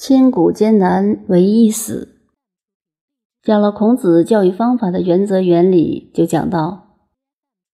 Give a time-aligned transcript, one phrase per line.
[0.00, 2.20] 千古艰难唯一死。
[3.42, 7.00] 讲了孔子教育方法的原则原理，就讲到：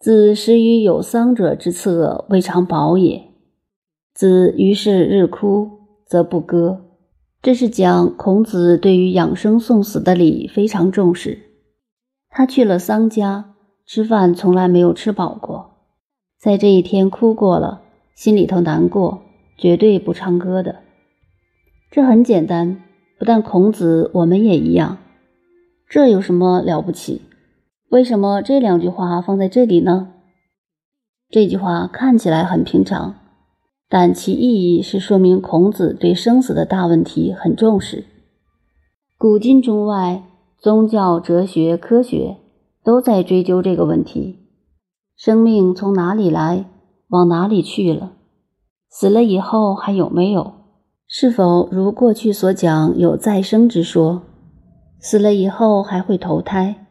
[0.00, 3.22] 子食于有丧者之侧，未尝饱也。
[4.12, 5.70] 子于是日哭，
[6.06, 6.80] 则不歌。
[7.40, 11.38] 这是讲孔子对于养生送死的礼非常重视。
[12.30, 13.54] 他去了丧家，
[13.86, 15.70] 吃饭从来没有吃饱过，
[16.36, 17.82] 在这一天哭过了，
[18.16, 19.22] 心里头难过，
[19.56, 20.80] 绝对不唱歌的。
[21.90, 22.82] 这很简单，
[23.18, 24.98] 不但孔子，我们也一样。
[25.88, 27.22] 这有什么了不起？
[27.88, 30.12] 为什么这两句话放在这里呢？
[31.30, 33.14] 这句话看起来很平常，
[33.88, 38.04] 但其意义是说明孔子对生死的大问题很重视。
[39.16, 40.22] 古今中外，
[40.58, 42.36] 宗教、哲学、科学
[42.84, 44.36] 都在追究这个问题：
[45.16, 46.66] 生命从哪里来，
[47.08, 48.12] 往哪里去了？
[48.90, 50.57] 死了以后还有没有？
[51.10, 54.24] 是否如过去所讲有再生之说？
[55.00, 56.86] 死了以后还会投胎？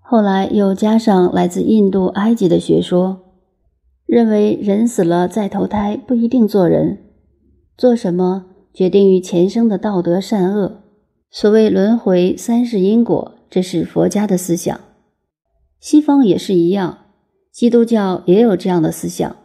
[0.00, 3.20] 后来又加上来自印度、埃及的学说，
[4.06, 6.98] 认为人死了再投胎不一定做人，
[7.76, 10.80] 做什么决定于前生的道德善恶。
[11.30, 14.80] 所谓轮回、三世因果，这是佛家的思想。
[15.78, 16.98] 西方也是一样，
[17.52, 19.36] 基督教也有这样的思想：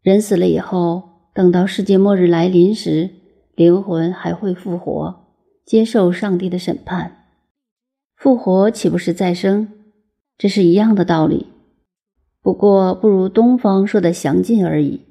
[0.00, 1.02] 人死了以后，
[1.34, 3.10] 等到世界末日来临时。
[3.54, 5.26] 灵魂还会复活，
[5.64, 7.26] 接受上帝的审判。
[8.16, 9.68] 复活岂不是再生？
[10.36, 11.46] 这是一样的道理，
[12.42, 15.02] 不过不如东方说的详尽而已。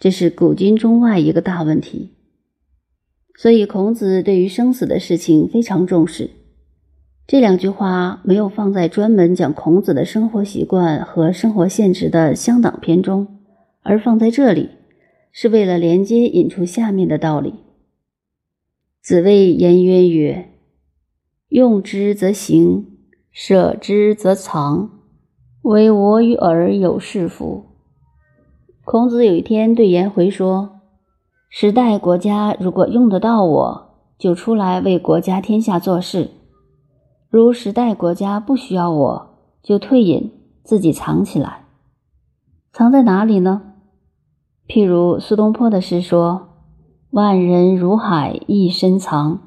[0.00, 2.10] 这是古今中外一个大问题。
[3.36, 6.30] 所以孔子对于生死的事情非常重视。
[7.26, 13.38] 这两句话没有放在专门讲孔子的生活习惯和生活现实的乡党篇中，
[13.82, 14.70] 而放在这里。
[15.32, 17.54] 是为了连接引出下面的道理。
[19.00, 20.52] 子谓颜渊曰
[21.48, 22.86] ：“用之则行，
[23.32, 24.90] 舍之则藏，
[25.62, 27.64] 唯我与尔有是夫？”
[28.84, 30.80] 孔子有一天对颜回说
[31.48, 36.28] ：“时代国家如果用得到我，就出来为国家天下做事；
[37.28, 40.30] 如时代国家不需要我，就退隐，
[40.62, 41.64] 自己藏起来。
[42.72, 43.62] 藏在哪里呢？”
[44.68, 46.48] 譬如苏东坡的诗说
[47.10, 49.40] ：“万人如海一深藏”，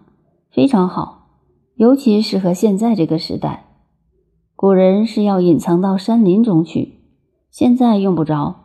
[0.52, 1.28] 非常好，
[1.76, 3.66] 尤其适合现在这个时代。
[4.56, 7.00] 古人是要隐藏到山林中去，
[7.50, 8.56] 现在用不着，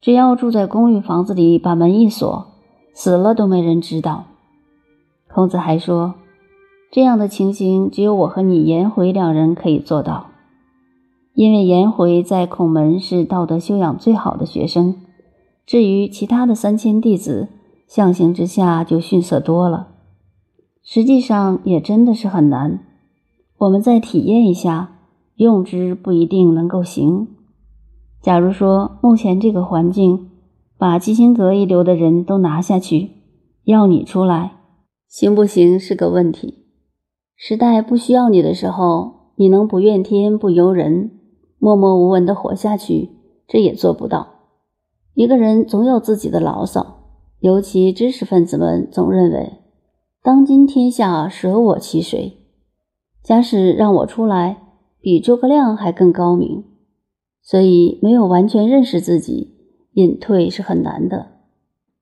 [0.00, 2.46] 只要住在公寓房子里，把门一锁，
[2.92, 4.24] 死了都没人知道。
[5.32, 6.14] 孔子还说，
[6.90, 10.26] 这样的情形只有我和你颜回两人可以做到，
[11.34, 14.96] 因为颜回在孔门是道德修养最好的学生。
[15.64, 17.48] 至于其他的三千弟子，
[17.86, 19.88] 相形之下就逊色多了。
[20.82, 22.80] 实际上也真的是很难。
[23.58, 24.98] 我们再体验一下，
[25.36, 27.28] 用之不一定能够行。
[28.20, 30.30] 假如说目前这个环境，
[30.76, 33.10] 把基辛格一流的人都拿下去，
[33.64, 34.54] 要你出来，
[35.08, 36.64] 行不行是个问题。
[37.36, 41.12] 时代不需要你的时候，你能不怨天不尤人，
[41.58, 43.10] 默默无闻的活下去，
[43.46, 44.31] 这也做不到。
[45.14, 47.04] 一个人总有自己的牢骚，
[47.40, 49.58] 尤其知识分子们总认为，
[50.22, 52.38] 当今天下舍我其谁？
[53.22, 54.58] 假使让我出来，
[55.00, 56.64] 比诸葛亮还更高明。
[57.42, 59.56] 所以没有完全认识自己，
[59.94, 61.32] 隐退是很难的。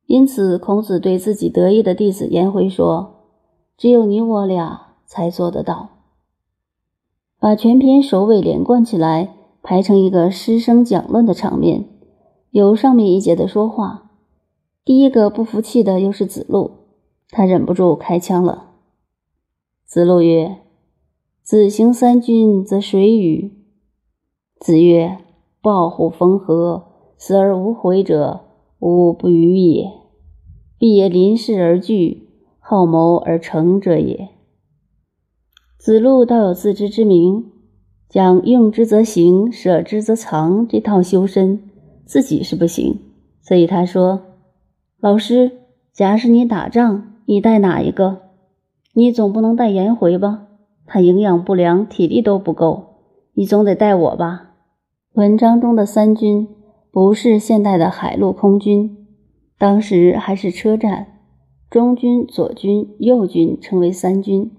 [0.06, 3.26] 因此，孔子对自己得意的弟子颜回说
[3.78, 5.88] ：“只有你我俩才做得到。”
[7.40, 11.86] 把全篇首尾连贯起来，排成一个师生讲论的场面。
[12.50, 14.10] 有上面一节的说话，
[14.84, 16.72] 第一个不服气的又是子路，
[17.28, 18.72] 他忍不住开枪了。
[19.84, 20.56] 子路曰
[21.44, 23.52] ：“子行三军，则谁与？”
[24.58, 25.18] 子曰
[25.62, 28.40] ：“抱虎逢河，死而无悔者，
[28.80, 29.92] 吾不与也。
[30.76, 34.30] 必也临事而惧，好谋而成者也。”
[35.78, 37.46] 子路倒有自知之明，
[38.08, 41.69] 讲用之则行，舍之则藏这套修身。
[42.10, 42.98] 自己是不行，
[43.40, 44.22] 所以他说
[44.98, 45.60] ：“老师，
[45.92, 48.22] 假使你打仗，你带哪一个？
[48.94, 50.48] 你总不能带颜回吧？
[50.86, 52.96] 他营养不良，体力都不够，
[53.34, 54.56] 你总得带我吧？”
[55.14, 56.48] 文章中的三军
[56.90, 59.06] 不是现代的海陆空军，
[59.56, 61.20] 当时还是车战，
[61.70, 64.50] 中军、左军、右军称为三军。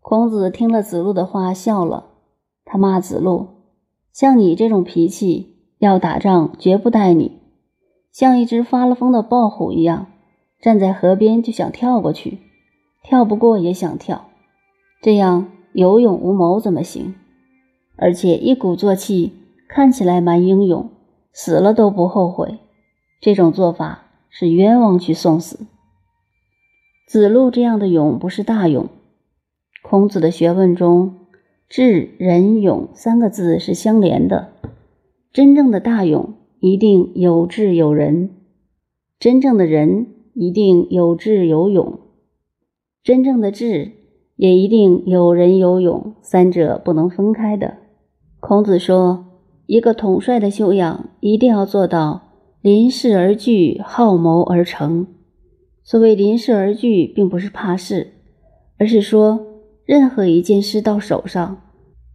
[0.00, 2.06] 孔子听了子路的话，笑了，
[2.64, 3.46] 他骂子路
[4.12, 7.40] ：“像你这种脾气。”要打仗，绝不带你，
[8.12, 10.08] 像一只发了疯的豹虎一样，
[10.60, 12.38] 站在河边就想跳过去，
[13.02, 14.26] 跳不过也想跳，
[15.00, 17.14] 这样有勇无谋怎么行？
[17.96, 19.32] 而且一鼓作气，
[19.70, 20.90] 看起来蛮英勇，
[21.32, 22.58] 死了都不后悔。
[23.22, 25.66] 这种做法是冤枉去送死。
[27.06, 28.88] 子路这样的勇不是大勇。
[29.82, 31.14] 孔子的学问中，
[31.70, 34.52] 智、仁、勇三个字是相连的。
[35.32, 38.30] 真正的大勇一定有智有仁，
[39.18, 42.00] 真正的仁一定有智有勇，
[43.02, 43.92] 真正的智
[44.36, 47.76] 也一定有仁有勇，三者不能分开的。
[48.40, 49.26] 孔子说，
[49.66, 52.22] 一个统帅的修养一定要做到
[52.60, 55.06] 临事而惧，好谋而成。
[55.84, 58.14] 所谓临事而惧，并不是怕事，
[58.78, 59.46] 而是说。
[59.86, 61.62] 任何一件事到手上，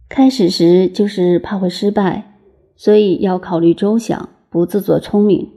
[0.08, 2.35] 开始时就是怕会失败，
[2.76, 5.50] 所以要考虑周详，不自作聪明。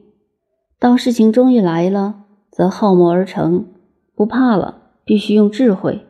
[0.79, 3.65] 当事情终于来了，则好谋而成，
[4.15, 6.05] 不怕了，必须用智慧，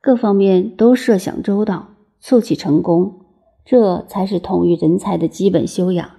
[0.00, 3.20] 各方面都设想周到，促起成功，
[3.64, 6.17] 这才是统御人才的基本修养。